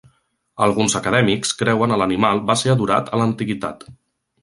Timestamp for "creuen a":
1.61-2.01